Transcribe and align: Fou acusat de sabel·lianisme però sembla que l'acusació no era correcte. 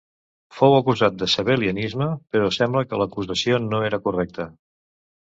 Fou 0.59 0.75
acusat 0.75 1.17
de 1.17 1.25
sabel·lianisme 1.33 2.07
però 2.35 2.47
sembla 2.57 2.83
que 2.93 2.99
l'acusació 3.01 3.59
no 3.67 3.83
era 3.91 4.01
correcte. 4.07 4.49